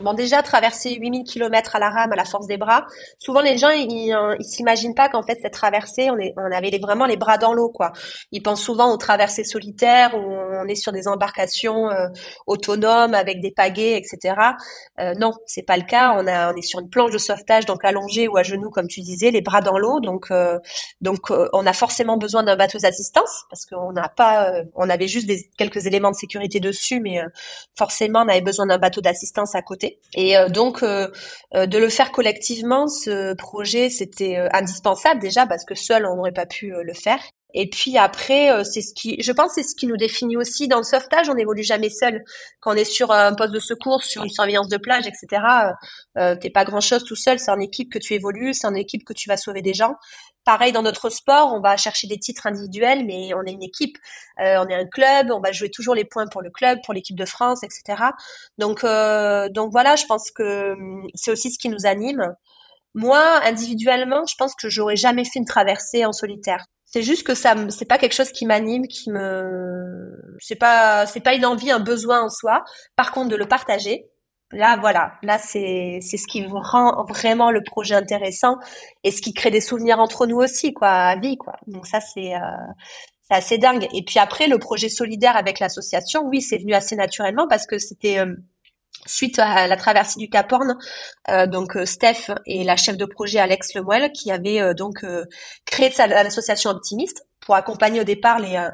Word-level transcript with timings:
Bon, 0.00 0.12
déjà, 0.14 0.42
traverser 0.42 0.94
8000 0.94 1.24
km 1.24 1.74
à 1.74 1.80
la 1.80 1.90
rame 1.90 2.12
à 2.12 2.16
la 2.16 2.24
force 2.24 2.46
des 2.46 2.56
bras, 2.56 2.86
souvent 3.18 3.40
les 3.40 3.58
gens, 3.58 3.70
ils, 3.70 4.16
ils 4.38 4.44
s'imaginent 4.44 4.94
pas 4.94 5.08
qu'en 5.08 5.24
fait, 5.24 5.36
cette 5.42 5.52
traversée, 5.52 6.08
on, 6.10 6.18
est, 6.18 6.34
on 6.36 6.52
avait 6.52 6.70
vraiment 6.78 7.06
les 7.06 7.16
bras 7.16 7.36
dans 7.36 7.52
l'eau, 7.52 7.68
quoi. 7.68 7.92
Ils 8.30 8.40
pensent 8.40 8.62
souvent 8.62 8.92
aux 8.92 8.96
traversées 8.96 9.42
solitaires 9.42 10.14
où 10.14 10.20
on 10.20 10.68
est 10.68 10.76
sur 10.76 10.92
des 10.92 11.08
embarcations 11.08 11.90
euh, 11.90 12.06
autonomes 12.46 13.14
avec 13.14 13.40
des 13.40 13.50
pagaies, 13.50 13.96
etc. 13.96 14.36
Euh, 15.00 15.14
non, 15.18 15.32
c'est 15.46 15.62
pas 15.62 15.76
le 15.76 15.82
cas. 15.82 16.14
On, 16.16 16.26
a, 16.28 16.52
on 16.52 16.56
est 16.56 16.62
sur 16.62 16.78
une 16.78 16.90
planche 16.90 17.10
de 17.10 17.18
sauvetage, 17.18 17.66
donc 17.66 17.84
allongée 17.84 18.28
ou 18.28 18.36
à 18.36 18.44
genoux, 18.44 18.70
comme 18.70 18.86
tu 18.86 19.00
disais, 19.00 19.32
les 19.32 19.40
bras 19.40 19.62
dans 19.62 19.78
l'eau. 19.78 19.98
Donc, 19.98 20.30
euh, 20.30 20.58
donc 21.00 21.30
euh, 21.30 21.48
on 21.52 21.66
a 21.66 21.72
forcément 21.72 22.18
besoin 22.18 22.44
d'un 22.44 22.56
bateau 22.56 22.78
d'assistance 22.78 23.46
parce 23.50 23.66
qu'on 23.66 23.92
n'a 23.92 24.08
pas, 24.08 24.50
euh, 24.50 24.64
on 24.74 24.88
avait 24.88 25.08
juste 25.08 25.26
des, 25.26 25.50
quelques 25.56 25.86
éléments 25.86 26.10
de 26.12 26.16
sécurité 26.16 26.60
dessus, 26.60 27.00
mais 27.00 27.20
forcément, 27.76 28.20
on 28.24 28.28
avait 28.28 28.40
besoin 28.42 28.66
d'un 28.66 28.78
bateau 28.78 29.00
d'assistance 29.00 29.54
à 29.54 29.62
côté. 29.62 29.87
Et 30.14 30.36
euh, 30.36 30.48
donc, 30.48 30.82
euh, 30.82 31.08
euh, 31.54 31.66
de 31.66 31.78
le 31.78 31.88
faire 31.88 32.12
collectivement, 32.12 32.88
ce 32.88 33.34
projet, 33.34 33.90
c'était 33.90 34.36
indispensable 34.52 35.20
déjà 35.20 35.46
parce 35.46 35.64
que 35.64 35.74
seul, 35.74 36.06
on 36.06 36.16
n'aurait 36.16 36.32
pas 36.32 36.46
pu 36.46 36.72
le 36.82 36.94
faire. 36.94 37.20
Et 37.54 37.70
puis 37.70 37.96
après, 37.96 38.62
c'est 38.64 38.82
ce 38.82 38.92
qui, 38.94 39.16
je 39.22 39.32
pense, 39.32 39.52
c'est 39.54 39.62
ce 39.62 39.74
qui 39.74 39.86
nous 39.86 39.96
définit 39.96 40.36
aussi 40.36 40.68
dans 40.68 40.78
le 40.78 40.82
sauvetage. 40.82 41.30
On 41.30 41.34
n'évolue 41.34 41.62
jamais 41.62 41.88
seul. 41.88 42.22
Quand 42.60 42.72
on 42.72 42.74
est 42.74 42.84
sur 42.84 43.10
un 43.10 43.34
poste 43.34 43.52
de 43.52 43.60
secours, 43.60 44.02
sur 44.02 44.22
une 44.22 44.30
surveillance 44.30 44.68
de 44.68 44.76
plage, 44.76 45.06
etc. 45.06 45.42
Euh, 46.18 46.36
t'es 46.36 46.50
pas 46.50 46.64
grand 46.64 46.80
chose 46.80 47.04
tout 47.04 47.16
seul. 47.16 47.38
C'est 47.38 47.50
en 47.50 47.60
équipe 47.60 47.90
que 47.90 47.98
tu 47.98 48.14
évolues, 48.14 48.52
c'est 48.52 48.66
en 48.66 48.74
équipe 48.74 49.04
que 49.04 49.14
tu 49.14 49.28
vas 49.28 49.36
sauver 49.38 49.62
des 49.62 49.74
gens. 49.74 49.94
Pareil 50.44 50.72
dans 50.72 50.82
notre 50.82 51.10
sport, 51.10 51.52
on 51.52 51.60
va 51.60 51.76
chercher 51.76 52.06
des 52.06 52.18
titres 52.18 52.46
individuels, 52.46 53.04
mais 53.04 53.34
on 53.34 53.42
est 53.42 53.52
une 53.52 53.62
équipe, 53.62 53.98
euh, 54.40 54.56
on 54.64 54.66
est 54.68 54.74
un 54.74 54.86
club, 54.86 55.30
on 55.30 55.40
va 55.40 55.52
jouer 55.52 55.70
toujours 55.70 55.94
les 55.94 56.06
points 56.06 56.26
pour 56.26 56.40
le 56.40 56.50
club, 56.50 56.78
pour 56.84 56.94
l'équipe 56.94 57.18
de 57.18 57.26
France, 57.26 57.62
etc. 57.62 58.02
Donc, 58.56 58.82
euh, 58.82 59.50
donc 59.50 59.72
voilà, 59.72 59.96
je 59.96 60.06
pense 60.06 60.30
que 60.30 60.72
hum, 60.72 61.06
c'est 61.14 61.30
aussi 61.30 61.50
ce 61.50 61.58
qui 61.58 61.68
nous 61.68 61.84
anime. 61.84 62.34
Moi, 62.94 63.22
individuellement, 63.44 64.24
je 64.26 64.34
pense 64.38 64.54
que 64.54 64.70
j'aurais 64.70 64.96
jamais 64.96 65.24
fait 65.24 65.38
une 65.38 65.44
traversée 65.44 66.06
en 66.06 66.12
solitaire. 66.12 66.64
C'est 66.90 67.02
juste 67.02 67.26
que 67.26 67.34
ça, 67.34 67.54
c'est 67.68 67.84
pas 67.84 67.98
quelque 67.98 68.14
chose 68.14 68.32
qui 68.32 68.46
m'anime, 68.46 68.86
qui 68.86 69.10
me, 69.10 70.36
c'est 70.40 70.56
pas, 70.56 71.04
c'est 71.06 71.20
pas 71.20 71.34
une 71.34 71.44
envie, 71.44 71.70
un 71.70 71.80
besoin 71.80 72.22
en 72.22 72.30
soi. 72.30 72.64
Par 72.96 73.12
contre, 73.12 73.28
de 73.28 73.36
le 73.36 73.46
partager, 73.46 74.06
Là, 74.50 74.78
voilà, 74.80 75.12
là 75.22 75.36
c'est 75.36 75.98
c'est 76.00 76.16
ce 76.16 76.26
qui 76.26 76.46
rend 76.46 77.04
vraiment 77.04 77.50
le 77.50 77.62
projet 77.62 77.94
intéressant 77.94 78.56
et 79.04 79.10
ce 79.10 79.20
qui 79.20 79.34
crée 79.34 79.50
des 79.50 79.60
souvenirs 79.60 79.98
entre 79.98 80.26
nous 80.26 80.38
aussi, 80.38 80.72
quoi, 80.72 80.88
à 80.88 81.16
vie, 81.16 81.36
quoi. 81.36 81.56
Donc 81.66 81.86
ça 81.86 82.00
c'est 82.00 82.34
euh, 82.34 82.38
c'est 83.22 83.34
assez 83.36 83.58
dingue. 83.58 83.86
Et 83.92 84.02
puis 84.02 84.18
après 84.18 84.46
le 84.48 84.58
projet 84.58 84.88
solidaire 84.88 85.36
avec 85.36 85.60
l'association, 85.60 86.22
oui, 86.24 86.40
c'est 86.40 86.56
venu 86.56 86.72
assez 86.72 86.96
naturellement 86.96 87.46
parce 87.46 87.66
que 87.66 87.78
c'était 87.78 88.20
euh, 88.20 88.36
suite 89.08 89.38
à 89.38 89.66
la 89.66 89.76
traversée 89.76 90.18
du 90.18 90.28
Cap 90.28 90.52
Horn, 90.52 90.76
euh, 91.28 91.46
donc 91.46 91.76
Steph 91.84 92.32
et 92.46 92.64
la 92.64 92.76
chef 92.76 92.96
de 92.96 93.04
projet 93.04 93.38
Alex 93.38 93.74
Lemuel 93.74 94.12
qui 94.12 94.30
avaient 94.30 94.74
donc 94.74 95.04
créé 95.64 95.92
l'association 95.98 96.70
Optimiste 96.70 97.26
pour 97.40 97.54
accompagner 97.54 98.00
au 98.00 98.04
départ 98.04 98.38
les 98.38 98.68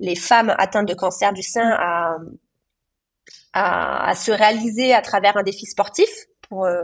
les 0.00 0.16
femmes 0.16 0.54
atteintes 0.58 0.88
de 0.88 0.94
cancer 0.94 1.32
du 1.32 1.42
sein 1.42 1.70
à 1.78 2.16
à, 3.52 4.08
à, 4.08 4.14
se 4.14 4.32
réaliser 4.32 4.92
à 4.92 5.00
travers 5.00 5.36
un 5.36 5.42
défi 5.42 5.66
sportif 5.66 6.08
pour 6.48 6.66
euh, 6.66 6.82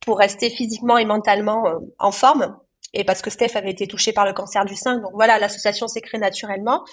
pour 0.00 0.18
rester 0.18 0.48
physiquement 0.48 0.96
et 0.96 1.04
mentalement 1.04 1.66
euh, 1.66 1.78
en 1.98 2.12
forme. 2.12 2.56
Et 2.94 3.04
parce 3.04 3.20
que 3.20 3.30
Steph 3.30 3.56
avait 3.56 3.72
été 3.72 3.86
touchée 3.86 4.12
par 4.12 4.24
le 4.24 4.32
cancer 4.32 4.64
du 4.64 4.74
sein 4.74 4.98
donc 4.98 5.10
voilà 5.12 5.38
l'association 5.38 5.88
s'est 5.88 6.00
créée 6.00 6.20
naturellement 6.20 6.84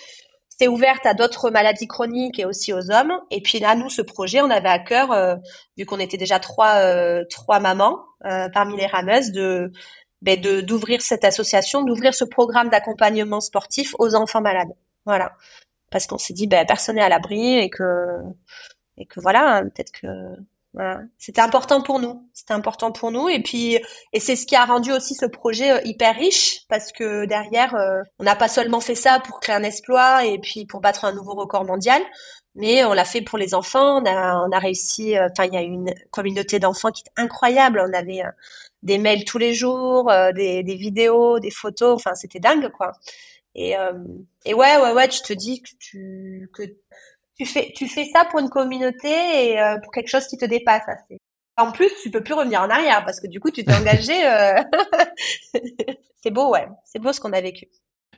c'est 0.57 0.67
ouverte 0.67 1.05
à 1.05 1.13
d'autres 1.13 1.49
maladies 1.49 1.87
chroniques 1.87 2.39
et 2.39 2.45
aussi 2.45 2.73
aux 2.73 2.91
hommes. 2.91 3.13
Et 3.31 3.41
puis 3.41 3.59
là 3.59 3.75
nous 3.75 3.89
ce 3.89 4.01
projet 4.01 4.41
on 4.41 4.49
avait 4.49 4.69
à 4.69 4.79
cœur 4.79 5.11
euh, 5.11 5.35
vu 5.77 5.85
qu'on 5.85 5.99
était 5.99 6.17
déjà 6.17 6.39
trois 6.39 7.23
trois 7.25 7.59
mamans 7.59 7.99
parmi 8.53 8.77
les 8.77 8.87
rameuses 8.87 9.31
de 9.31 9.71
ben, 10.21 10.39
de 10.39 10.61
d'ouvrir 10.61 11.01
cette 11.01 11.23
association 11.25 11.83
d'ouvrir 11.83 12.13
ce 12.13 12.25
programme 12.25 12.69
d'accompagnement 12.69 13.41
sportif 13.41 13.93
aux 13.99 14.15
enfants 14.15 14.41
malades. 14.41 14.73
Voilà. 15.05 15.33
Parce 15.91 16.07
qu'on 16.07 16.17
s'est 16.17 16.33
dit 16.33 16.47
ben 16.47 16.65
personne 16.65 16.95
n'est 16.95 17.01
à 17.03 17.09
l'abri 17.09 17.57
et 17.57 17.69
que 17.69 17.83
et 18.97 19.05
que 19.05 19.19
voilà, 19.19 19.61
peut-être 19.63 19.91
que 19.91 20.07
c'était 21.17 21.41
important 21.41 21.81
pour 21.81 21.99
nous. 21.99 22.27
C'était 22.33 22.53
important 22.53 22.91
pour 22.91 23.11
nous 23.11 23.29
et 23.29 23.41
puis 23.41 23.79
et 24.13 24.19
c'est 24.19 24.35
ce 24.35 24.45
qui 24.45 24.55
a 24.55 24.65
rendu 24.65 24.91
aussi 24.91 25.15
ce 25.15 25.25
projet 25.25 25.71
euh, 25.71 25.81
hyper 25.85 26.15
riche 26.15 26.65
parce 26.67 26.91
que 26.91 27.25
derrière 27.25 27.75
euh, 27.75 28.01
on 28.19 28.23
n'a 28.23 28.35
pas 28.35 28.47
seulement 28.47 28.81
fait 28.81 28.95
ça 28.95 29.19
pour 29.19 29.39
créer 29.39 29.55
un 29.55 29.63
exploit 29.63 30.25
et 30.25 30.39
puis 30.39 30.65
pour 30.65 30.81
battre 30.81 31.05
un 31.05 31.13
nouveau 31.13 31.33
record 31.33 31.65
mondial, 31.65 32.01
mais 32.55 32.83
on 32.83 32.93
l'a 32.93 33.05
fait 33.05 33.21
pour 33.21 33.37
les 33.37 33.53
enfants. 33.53 34.01
On 34.01 34.05
a 34.05 34.45
on 34.45 34.51
a 34.51 34.59
réussi. 34.59 35.17
Euh, 35.17 35.27
enfin, 35.31 35.45
il 35.45 35.53
y 35.53 35.57
a 35.57 35.61
une 35.61 35.93
communauté 36.11 36.59
d'enfants 36.59 36.91
qui 36.91 37.03
est 37.03 37.21
incroyable. 37.21 37.81
On 37.87 37.93
avait 37.93 38.23
des 38.83 38.97
mails 38.97 39.25
tous 39.25 39.37
les 39.37 39.53
jours, 39.53 40.11
des, 40.35 40.63
des 40.63 40.75
vidéos, 40.75 41.39
des 41.39 41.51
photos. 41.51 41.95
Enfin, 41.95 42.15
c'était 42.15 42.39
dingue 42.39 42.69
quoi. 42.71 42.91
Et, 43.55 43.73
et 44.45 44.53
ouais, 44.53 44.77
ouais, 44.77 44.91
ouais, 44.91 45.07
tu 45.07 45.21
te 45.21 45.33
dis 45.33 45.61
que 45.61 45.69
tu 45.79 46.49
que 46.53 46.63
tu 47.37 47.45
fais, 47.45 47.73
tu 47.75 47.87
fais 47.87 48.05
ça 48.05 48.25
pour 48.29 48.39
une 48.39 48.49
communauté 48.49 49.09
et 49.09 49.59
euh, 49.59 49.77
pour 49.83 49.91
quelque 49.91 50.07
chose 50.07 50.27
qui 50.27 50.37
te 50.37 50.45
dépasse 50.45 50.87
assez. 50.87 51.19
En 51.57 51.71
plus, 51.71 51.89
tu 52.01 52.11
peux 52.11 52.21
plus 52.21 52.33
revenir 52.33 52.61
en 52.61 52.69
arrière 52.69 53.03
parce 53.05 53.19
que 53.19 53.27
du 53.27 53.39
coup, 53.39 53.51
tu 53.51 53.63
t'es 53.63 53.73
engagé. 53.75 54.13
Euh... 54.25 54.61
c'est 56.23 56.31
beau, 56.31 56.51
ouais. 56.51 56.67
C'est 56.85 56.99
beau 56.99 57.13
ce 57.13 57.19
qu'on 57.19 57.33
a 57.33 57.41
vécu. 57.41 57.67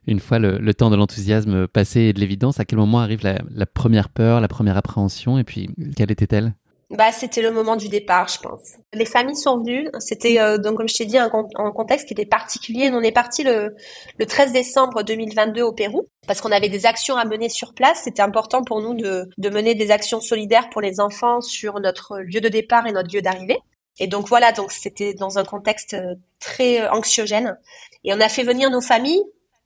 Une 0.05 0.19
fois 0.19 0.39
le, 0.39 0.57
le 0.57 0.73
temps 0.73 0.89
de 0.89 0.95
l'enthousiasme 0.95 1.67
passé 1.67 2.01
et 2.01 2.13
de 2.13 2.19
l'évidence, 2.19 2.59
à 2.59 2.65
quel 2.65 2.79
moment 2.79 2.99
arrive 2.99 3.23
la, 3.23 3.39
la 3.49 3.65
première 3.65 4.09
peur, 4.09 4.39
la 4.39 4.47
première 4.47 4.77
appréhension 4.77 5.37
et 5.37 5.43
puis 5.43 5.69
quelle 5.95 6.11
était-elle? 6.11 6.53
Bah, 6.89 7.11
c'était 7.11 7.41
le 7.41 7.51
moment 7.51 7.75
du 7.75 7.89
départ, 7.89 8.29
je 8.29 8.39
pense. 8.39 8.75
Les 8.93 9.05
familles 9.05 9.35
sont 9.35 9.57
venues. 9.57 9.89
C'était 9.99 10.39
euh, 10.39 10.57
donc 10.57 10.77
comme 10.77 10.87
je 10.87 10.95
t'ai 10.95 11.05
dit 11.05 11.17
un, 11.17 11.29
contexte 11.29 12.07
qui 12.07 12.13
était 12.13 12.25
particulier. 12.25 12.89
On 12.93 13.01
est 13.01 13.11
parti 13.11 13.43
le, 13.43 13.75
le 14.17 14.25
13 14.25 14.53
décembre 14.53 15.03
2022 15.03 15.61
au 15.63 15.73
Pérou 15.73 16.07
parce 16.27 16.39
qu'on 16.39 16.51
avait 16.51 16.69
des 16.69 16.85
actions 16.85 17.17
à 17.17 17.25
mener 17.25 17.49
sur 17.49 17.73
place. 17.73 18.01
C'était 18.05 18.21
important 18.21 18.63
pour 18.63 18.81
nous 18.81 18.93
de, 18.93 19.29
de 19.37 19.49
mener 19.49 19.75
des 19.75 19.91
actions 19.91 20.21
solidaires 20.21 20.69
pour 20.69 20.81
les 20.81 21.01
enfants 21.01 21.41
sur 21.41 21.81
notre 21.81 22.19
lieu 22.19 22.39
de 22.39 22.49
départ 22.49 22.87
et 22.87 22.93
notre 22.93 23.13
lieu 23.13 23.21
d'arrivée. 23.21 23.59
Et 23.99 24.07
donc 24.07 24.29
voilà, 24.29 24.51
donc 24.51 24.71
c'était 24.71 25.13
dans 25.13 25.37
un 25.37 25.43
contexte 25.43 25.93
euh, 25.93 26.15
très 26.39 26.81
euh, 26.81 26.91
anxiogène. 26.91 27.57
Et 28.03 28.13
on 28.13 28.21
a 28.21 28.29
fait 28.29 28.43
venir 28.43 28.69
nos 28.69 28.81
familles 28.81 29.23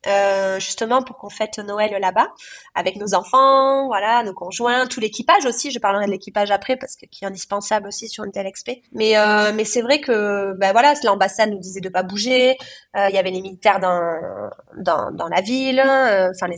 euh, 0.08 0.60
justement 0.60 1.04
pour 1.04 1.18
qu'on 1.18 1.30
fête 1.30 1.60
Noël 1.60 1.96
là-bas 2.00 2.30
avec 2.74 2.96
nos 2.96 3.14
enfants, 3.14 3.88
voilà, 3.88 4.24
nos 4.24 4.34
conjoints, 4.34 4.88
tout 4.88 5.00
l'équipage 5.00 5.46
aussi. 5.46 5.72
Je 5.72 5.80
parlerai 5.80 6.06
de 6.06 6.12
l'équipage 6.12 6.52
après 6.52 6.76
parce 6.76 6.96
que 6.96 7.06
qui 7.06 7.24
est 7.24 7.28
indispensable 7.28 7.88
aussi 7.88 8.10
sur 8.10 8.24
une 8.24 8.32
telle 8.32 8.48
expé. 8.48 8.82
Mais 8.94 9.18
euh, 9.18 9.52
mais 9.54 9.66
c'est 9.66 9.82
vrai 9.82 10.00
que 10.02 10.54
ben 10.54 10.72
voilà, 10.72 10.94
l'ambassade 11.04 11.52
nous 11.52 11.60
disait 11.60 11.82
de 11.82 11.90
pas 11.90 12.04
bouger. 12.04 12.58
Euh, 12.98 13.08
il 13.10 13.16
y 13.16 13.20
avait 13.20 13.32
les 13.32 13.42
militaires 13.42 13.80
dans 13.80 14.50
dans, 14.78 15.12
dans 15.12 15.28
la 15.28 15.42
ville. 15.42 15.80
Euh, 15.80 16.32
enfin 16.32 16.48
les, 16.48 16.58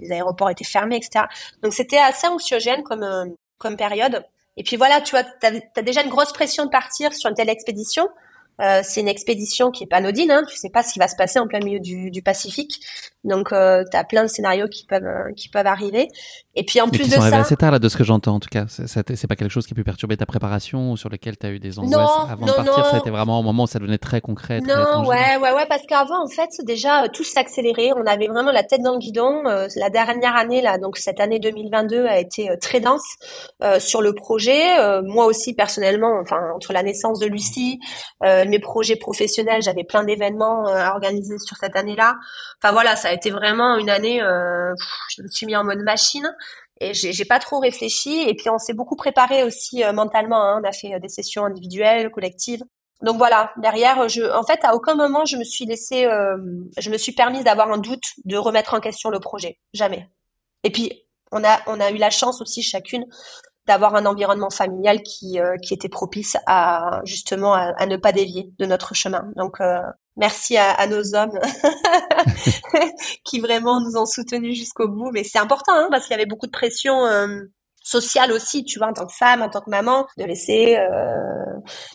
les, 0.00 0.12
aéroports 0.12 0.50
étaient 0.50 0.64
fermés, 0.64 0.96
etc. 0.96 1.26
Donc 1.62 1.72
c'était 1.74 1.98
assez 1.98 2.26
anxiogène 2.26 2.82
comme 2.82 3.34
comme 3.58 3.76
période. 3.76 4.24
Et 4.56 4.62
puis 4.62 4.76
voilà, 4.76 5.00
tu 5.00 5.10
vois, 5.10 5.24
t'as 5.24 5.50
as 5.76 5.82
déjà 5.82 6.02
une 6.02 6.10
grosse 6.10 6.32
pression 6.32 6.64
de 6.64 6.70
partir 6.70 7.12
sur 7.12 7.28
une 7.28 7.36
telle 7.36 7.48
expédition. 7.48 8.08
Euh, 8.60 8.82
c'est 8.84 9.00
une 9.00 9.08
expédition 9.08 9.70
qui 9.70 9.84
est 9.84 9.86
pas 9.86 9.96
anodine, 9.96 10.30
hein. 10.30 10.44
tu 10.48 10.56
sais 10.56 10.70
pas 10.70 10.82
ce 10.82 10.92
qui 10.92 10.98
va 10.98 11.08
se 11.08 11.16
passer 11.16 11.38
en 11.38 11.46
plein 11.46 11.58
milieu 11.58 11.80
du 11.80 12.22
Pacifique, 12.22 12.80
donc 13.24 13.52
euh, 13.52 13.84
tu 13.90 13.96
as 13.96 14.04
plein 14.04 14.22
de 14.22 14.28
scénarios 14.28 14.68
qui 14.68 14.84
peuvent 14.86 15.04
euh, 15.04 15.32
qui 15.36 15.48
peuvent 15.48 15.66
arriver. 15.66 16.08
Et 16.54 16.64
puis 16.64 16.80
en 16.80 16.88
plus 16.88 17.08
de 17.08 17.14
ça, 17.14 17.36
assez 17.36 17.56
tard 17.56 17.72
là 17.72 17.78
de 17.78 17.88
ce 17.88 17.96
que 17.96 18.04
j'entends 18.04 18.34
en 18.34 18.40
tout 18.40 18.48
cas. 18.50 18.66
C'est 18.68 19.26
pas 19.26 19.36
quelque 19.36 19.50
chose 19.50 19.66
qui 19.66 19.72
a 19.72 19.76
pu 19.76 19.84
perturber 19.84 20.16
ta 20.16 20.26
préparation 20.26 20.92
ou 20.92 20.96
sur 20.96 21.08
lequel 21.08 21.36
tu 21.36 21.46
as 21.46 21.50
eu 21.50 21.58
des 21.58 21.78
angoisses 21.78 22.10
avant 22.30 22.46
de 22.46 22.52
partir. 22.52 22.78
Non. 22.78 22.84
Ça 22.84 22.96
a 22.96 22.98
été 22.98 23.10
vraiment 23.10 23.38
un 23.38 23.42
moment 23.42 23.64
où 23.64 23.66
ça 23.66 23.78
devenait 23.78 23.98
très 23.98 24.20
concret. 24.20 24.60
non, 24.60 25.06
ouais, 25.06 25.36
ouais, 25.36 25.52
ouais, 25.52 25.66
parce 25.68 25.82
qu'avant 25.88 26.22
en 26.22 26.28
fait 26.28 26.50
déjà 26.64 27.08
tout 27.08 27.24
s'accélérait. 27.24 27.90
On 27.96 28.06
avait 28.06 28.28
vraiment 28.28 28.52
la 28.52 28.62
tête 28.62 28.82
dans 28.82 28.92
le 28.92 28.98
guidon. 28.98 29.42
la 29.42 29.90
dernière 29.90 30.36
année 30.36 30.62
là, 30.62 30.78
donc 30.78 30.96
cette 30.96 31.20
année 31.20 31.38
2022 31.38 32.06
a 32.06 32.18
été 32.18 32.50
très 32.60 32.80
dense 32.80 33.04
sur 33.78 34.02
le 34.02 34.14
projet. 34.14 35.02
moi 35.02 35.26
aussi 35.26 35.54
personnellement, 35.54 36.20
enfin 36.20 36.38
entre 36.54 36.72
la 36.72 36.82
naissance 36.82 37.18
de 37.18 37.26
Lucie 37.26 37.80
mes 38.22 38.58
projets 38.58 38.96
professionnels, 38.96 39.62
j'avais 39.62 39.84
plein 39.84 40.04
d'événements 40.04 40.68
euh, 40.68 40.74
à 40.74 40.92
organiser 40.92 41.38
sur 41.38 41.56
cette 41.56 41.76
année-là. 41.76 42.16
Enfin 42.62 42.72
voilà, 42.72 42.96
ça 42.96 43.08
a 43.08 43.12
été 43.14 43.30
vraiment 43.30 43.76
une 43.76 43.90
année. 43.90 44.22
Euh, 44.22 44.74
je 45.08 45.22
me 45.22 45.28
suis 45.28 45.46
mis 45.46 45.56
en 45.56 45.64
mode 45.64 45.80
machine 45.80 46.28
et 46.80 46.92
j'ai 46.92 47.24
pas 47.24 47.38
trop 47.38 47.60
réfléchi. 47.60 48.22
Et 48.28 48.34
puis 48.34 48.50
on 48.50 48.58
s'est 48.58 48.74
beaucoup 48.74 48.96
préparé 48.96 49.44
aussi 49.44 49.82
euh, 49.84 49.92
mentalement. 49.92 50.42
Hein. 50.42 50.60
On 50.62 50.68
a 50.68 50.72
fait 50.72 50.98
des 51.00 51.08
sessions 51.08 51.44
individuelles, 51.44 52.10
collectives. 52.10 52.62
Donc 53.02 53.18
voilà, 53.18 53.52
derrière, 53.58 54.08
je, 54.08 54.22
en 54.22 54.44
fait, 54.44 54.60
à 54.64 54.74
aucun 54.74 54.94
moment 54.94 55.24
je 55.24 55.36
me 55.36 55.44
suis 55.44 55.66
laissé, 55.66 56.06
euh, 56.06 56.36
je 56.78 56.90
me 56.90 56.96
suis 56.96 57.12
permise 57.12 57.44
d'avoir 57.44 57.70
un 57.70 57.78
doute, 57.78 58.04
de 58.24 58.36
remettre 58.36 58.74
en 58.74 58.80
question 58.80 59.10
le 59.10 59.20
projet, 59.20 59.58
jamais. 59.74 60.08
Et 60.62 60.70
puis 60.70 61.04
on 61.30 61.44
a, 61.44 61.60
on 61.66 61.80
a 61.80 61.90
eu 61.90 61.96
la 61.96 62.10
chance 62.10 62.40
aussi 62.40 62.62
chacune 62.62 63.04
d'avoir 63.66 63.94
un 63.94 64.06
environnement 64.06 64.50
familial 64.50 65.02
qui, 65.02 65.40
euh, 65.40 65.56
qui 65.56 65.74
était 65.74 65.88
propice 65.88 66.36
à 66.46 67.00
justement 67.04 67.54
à, 67.54 67.86
ne 67.86 67.96
pas 67.96 68.12
dévier 68.12 68.50
de 68.58 68.66
notre 68.66 68.94
chemin. 68.94 69.30
Donc 69.36 69.60
euh, 69.60 69.80
merci 70.16 70.56
à, 70.56 70.70
à, 70.72 70.86
nos 70.86 71.14
hommes 71.14 71.38
qui 73.24 73.40
vraiment 73.40 73.80
nous 73.80 73.96
ont 73.96 74.06
soutenus 74.06 74.56
jusqu'au 74.56 74.88
bout. 74.88 75.10
Mais 75.12 75.24
c'est 75.24 75.38
important 75.38 75.72
hein, 75.74 75.88
parce 75.90 76.04
qu'il 76.04 76.12
y 76.12 76.18
avait 76.20 76.26
beaucoup 76.26 76.46
de 76.46 76.52
pression 76.52 77.06
sociale 77.84 78.32
aussi, 78.32 78.64
tu 78.64 78.78
vois, 78.78 78.88
en 78.88 78.92
tant 78.92 79.06
que 79.06 79.12
femme, 79.12 79.42
en 79.42 79.50
tant 79.50 79.60
que 79.60 79.70
maman, 79.70 80.06
de 80.18 80.24
laisser, 80.24 80.76
euh, 80.76 81.44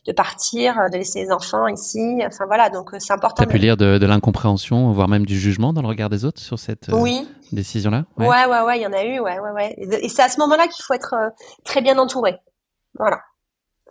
de 0.05 0.11
partir, 0.13 0.75
de 0.93 0.97
laisser 0.97 1.23
les 1.23 1.31
enfants 1.31 1.67
ici. 1.67 2.21
Enfin 2.25 2.45
voilà, 2.45 2.69
donc 2.69 2.93
euh, 2.93 2.97
c'est 2.99 3.11
important. 3.11 3.43
T'as 3.43 3.49
pu 3.49 3.57
lire 3.57 3.75
de, 3.75 3.97
de 3.97 4.05
l'incompréhension, 4.05 4.91
voire 4.93 5.07
même 5.07 5.25
du 5.25 5.37
jugement 5.37 5.73
dans 5.73 5.81
le 5.81 5.87
regard 5.87 6.09
des 6.09 6.23
autres 6.23 6.39
sur 6.39 6.59
cette 6.59 6.89
euh, 6.89 7.05
décision-là? 7.51 8.05
Ouais. 8.17 8.27
ouais, 8.27 8.45
ouais, 8.45 8.61
ouais, 8.61 8.79
il 8.79 8.83
y 8.83 8.87
en 8.87 8.93
a 8.93 9.03
eu, 9.03 9.19
ouais, 9.19 9.39
ouais, 9.39 9.51
ouais. 9.51 9.75
Et 9.77 10.09
c'est 10.09 10.21
à 10.21 10.29
ce 10.29 10.39
moment-là 10.39 10.67
qu'il 10.67 10.83
faut 10.85 10.93
être 10.93 11.15
euh, 11.15 11.29
très 11.65 11.81
bien 11.81 11.97
entouré. 11.97 12.37
Voilà, 12.97 13.19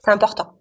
c'est 0.02 0.12
important. 0.12 0.57